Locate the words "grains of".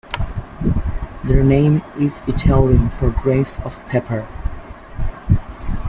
3.11-3.79